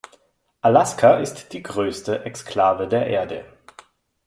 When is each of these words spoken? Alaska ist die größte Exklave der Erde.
Alaska 0.63 1.17
ist 1.17 1.53
die 1.53 1.61
größte 1.61 2.25
Exklave 2.25 2.87
der 2.87 3.05
Erde. 3.05 3.45